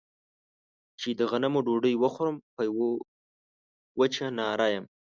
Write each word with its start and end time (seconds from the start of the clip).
چې 0.99 1.09
د 1.19 1.21
غنمو 1.31 1.59
ډوډۍ 1.65 1.95
وخورم 1.97 2.37
په 2.55 2.61
يوه 2.69 2.89
وچه 3.99 4.25
ناره 4.39 4.67
يم. 4.75 4.85